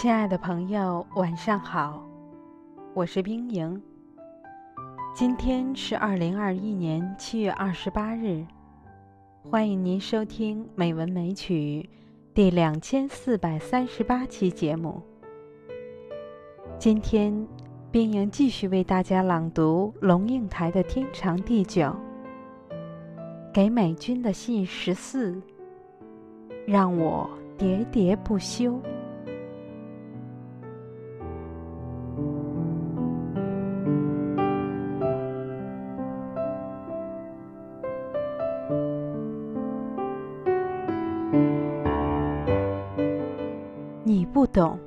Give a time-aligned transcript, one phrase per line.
[0.00, 2.02] 亲爱的朋友，晚上好，
[2.94, 3.82] 我是冰莹。
[5.14, 8.42] 今天是二零二一年七月二十八日，
[9.42, 11.86] 欢迎您收听《美文美曲》
[12.34, 15.02] 第两千四百三十八期节目。
[16.78, 17.46] 今天，
[17.90, 21.82] 冰莹继续为大家朗读龙应台的《天长地久》，
[23.52, 25.38] 给美军的信十四，
[26.66, 27.28] 让我
[27.58, 28.80] 喋喋不休。
[44.02, 44.78] 你不懂，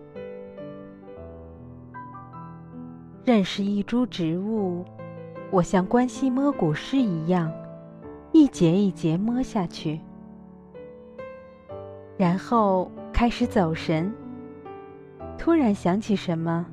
[3.23, 4.83] 认识一株植物，
[5.51, 7.49] 我像关西摸古诗一样，
[8.33, 10.01] 一节一节摸下去，
[12.17, 14.13] 然后开始走神。
[15.37, 16.65] 突然想起什么，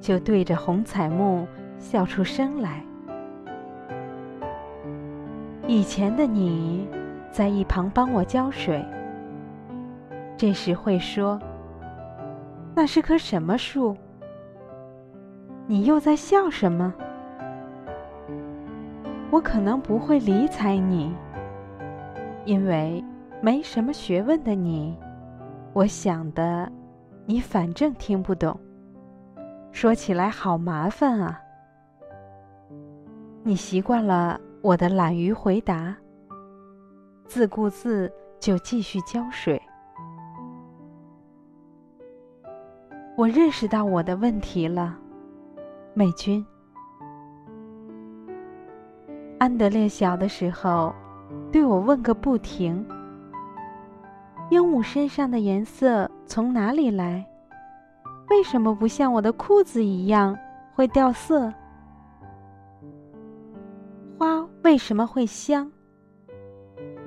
[0.00, 1.46] 就对着红彩木
[1.78, 2.82] 笑出声来。
[5.66, 6.88] 以前的你，
[7.30, 8.84] 在一旁帮我浇水，
[10.36, 11.40] 这时会说。
[12.74, 13.96] 那是棵什么树？
[15.66, 16.94] 你又在笑什么？
[19.30, 21.14] 我可能不会理睬你，
[22.44, 23.04] 因为
[23.42, 24.96] 没什么学问的你，
[25.74, 26.70] 我想的，
[27.26, 28.58] 你反正听不懂。
[29.70, 31.40] 说起来好麻烦啊！
[33.42, 35.94] 你习惯了我的懒于回答，
[37.28, 39.60] 自顾自就继续浇水。
[43.16, 44.96] 我认识到我的问题了，
[45.92, 46.44] 美军。
[49.38, 50.94] 安德烈小的时候，
[51.52, 52.84] 对我问个不停
[54.50, 57.24] ：“鹦鹉身上的颜色从哪里来？
[58.30, 60.36] 为什么不像我的裤子一样
[60.74, 61.52] 会掉色？
[64.18, 65.70] 花为什么会香？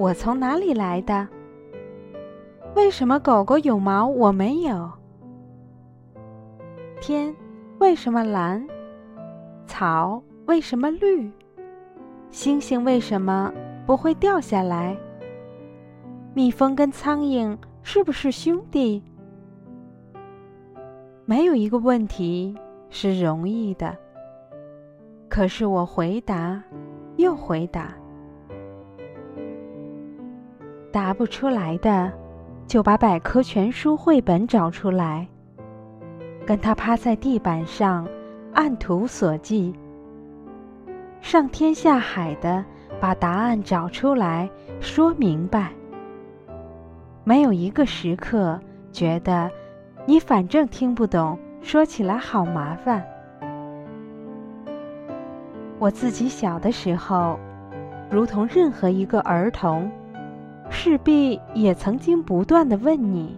[0.01, 1.27] 我从哪里来的？
[2.75, 4.91] 为什么狗狗有毛，我没有？”
[6.99, 7.35] 天
[7.77, 8.67] 为什么蓝？
[9.67, 11.31] 草为什么绿？
[12.31, 13.53] 星星为什么
[13.85, 14.97] 不会掉下来？
[16.33, 19.03] 蜜蜂跟苍蝇是不是兄弟？
[21.25, 22.57] 没有一个问题
[22.89, 23.95] 是容易的。
[25.29, 26.59] 可是我回答，
[27.17, 27.93] 又回答，
[30.91, 32.11] 答不出来的，
[32.67, 35.27] 就把百科全书绘本找出来。
[36.45, 38.07] 跟他趴在地板上，
[38.53, 39.73] 按图索骥，
[41.21, 42.63] 上天下海的
[42.99, 44.49] 把答案找出来，
[44.79, 45.71] 说明白。
[47.23, 48.59] 没有一个时刻
[48.91, 49.49] 觉得
[50.05, 53.05] 你反正听不懂，说起来好麻烦。
[55.77, 57.39] 我自己小的时候，
[58.09, 59.89] 如同任何一个儿童，
[60.71, 63.37] 势必也曾经不断的问你：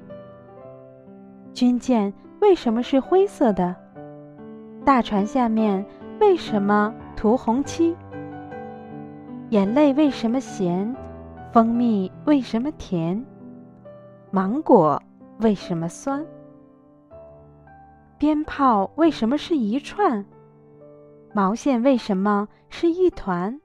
[1.54, 2.14] 军舰。
[2.40, 3.74] 为什么是灰色的？
[4.84, 5.86] 大船下面
[6.20, 7.96] 为什么涂红漆？
[9.50, 10.94] 眼泪为什么咸？
[11.54, 13.26] 蜂蜜为什么甜？
[14.30, 15.02] 芒果
[15.40, 16.26] 为什么酸？
[18.18, 20.26] 鞭炮为什么是一串？
[21.34, 23.58] 毛线为什么是一团？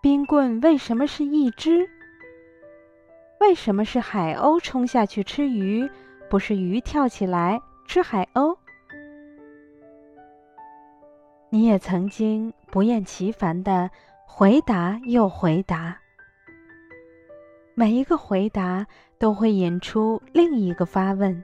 [0.00, 1.86] 冰棍为什么是一只？
[3.40, 5.88] 为什么是海鸥冲下去吃鱼？
[6.28, 8.54] 不是鱼跳起来吃海鸥。
[11.48, 13.90] 你也曾经不厌其烦的
[14.26, 15.98] 回答又回答，
[17.74, 18.86] 每一个回答
[19.18, 21.42] 都会引出另一个发问。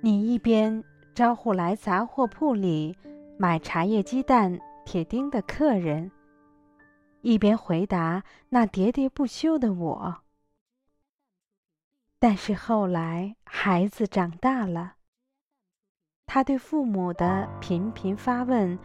[0.00, 0.82] 你一边
[1.14, 2.96] 招呼来杂货铺里
[3.38, 6.10] 买茶叶、鸡蛋、铁钉的客人，
[7.26, 10.18] 一边回答那喋喋不休的我。
[12.20, 14.94] 但是后来，孩子长大了，
[16.24, 18.78] 他对父母的频频发问，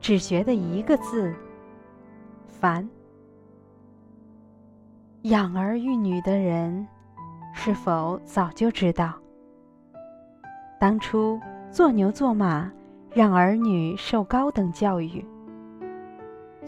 [0.00, 1.34] 只觉得一个字：
[2.46, 2.88] 烦。
[5.22, 6.86] 养儿育女的人，
[7.52, 9.20] 是否早就知道，
[10.78, 11.40] 当初
[11.72, 12.70] 做牛做马，
[13.12, 15.26] 让儿女受高等教育，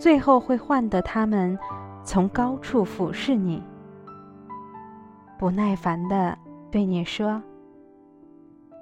[0.03, 1.57] 最后会换得他们
[2.03, 3.63] 从高处俯视你？
[5.39, 6.37] 不耐烦的
[6.73, 7.41] 对你说：“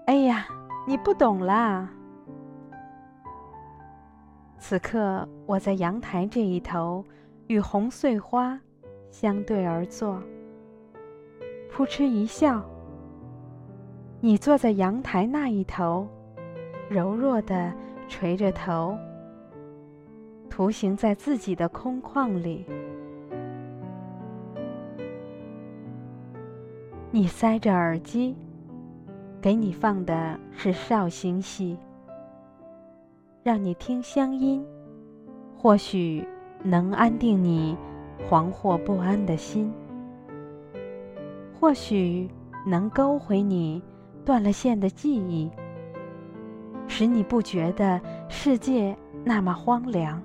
[0.09, 0.47] 哎呀，
[0.87, 1.87] 你不懂啦！”
[4.57, 7.05] 此刻我在阳台这一头，
[7.49, 8.59] 与红碎花
[9.11, 10.23] 相对而坐，
[11.71, 12.65] 扑哧一笑，
[14.21, 16.09] 你坐在阳台那一头，
[16.89, 17.71] 柔弱的
[18.09, 18.97] 垂着头，
[20.61, 22.67] 图形在自己的空旷里。
[27.11, 28.37] 你塞着耳机，
[29.41, 31.79] 给你放的是绍兴戏，
[33.43, 34.63] 让你听乡音，
[35.57, 36.29] 或许
[36.63, 37.75] 能安定你
[38.29, 39.73] 惶惑不安的心，
[41.59, 42.29] 或许
[42.67, 43.83] 能勾回你
[44.27, 45.51] 断了线的记忆，
[46.87, 47.99] 使你不觉得
[48.29, 50.23] 世界那么荒凉。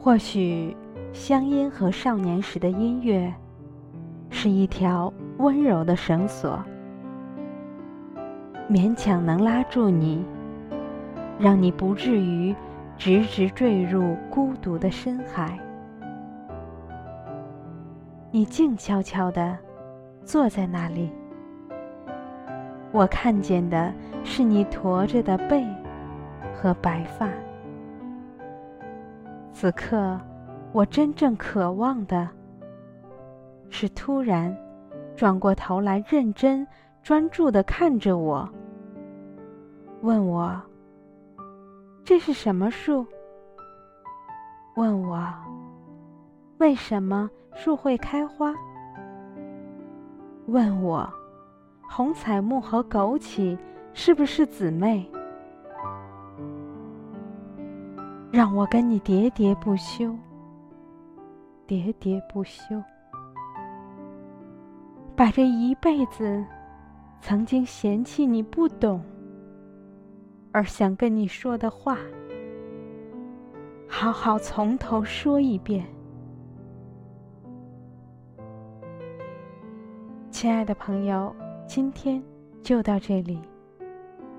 [0.00, 0.76] 或许
[1.12, 3.32] 乡音和少年时的音乐。
[4.30, 6.62] 是一条温柔的绳索，
[8.70, 10.22] 勉强能拉住你，
[11.38, 12.54] 让你不至于
[12.98, 15.58] 直直坠入孤独的深海。
[18.30, 19.56] 你静悄悄地
[20.24, 21.10] 坐在那里，
[22.92, 23.92] 我看见的
[24.22, 25.66] 是你驼着的背
[26.54, 27.26] 和白发。
[29.60, 30.16] 此刻，
[30.70, 32.28] 我真正渴望的。
[33.70, 34.56] 是突然
[35.16, 36.64] 转过头来，认真
[37.02, 38.48] 专注的看着我，
[40.02, 40.62] 问我
[42.06, 43.04] ：“这是什么树？”
[44.78, 45.26] 问我
[46.58, 48.54] ：“为什么树会开花？”
[50.46, 51.12] 问我
[51.90, 53.58] ：“红彩木和枸杞
[53.92, 55.04] 是不是姊妹？”
[58.38, 60.16] 让我跟你喋喋不休，
[61.66, 62.80] 喋喋不休。
[65.16, 66.44] 把这一辈子
[67.20, 69.02] 曾经嫌弃你不懂，
[70.52, 71.98] 而想跟你说的话，
[73.88, 75.84] 好好从头说一遍。
[80.30, 81.34] 亲爱的朋友，
[81.66, 82.22] 今天
[82.62, 83.40] 就到这里，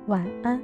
[0.08, 0.58] 晚安。